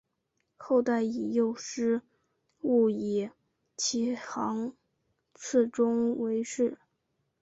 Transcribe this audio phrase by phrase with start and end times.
[0.57, 2.01] 后代以右师
[2.61, 3.29] 戊以
[3.77, 4.73] 其行
[5.35, 6.79] 次仲为氏。